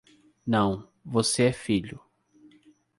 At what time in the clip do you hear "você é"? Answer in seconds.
1.05-1.53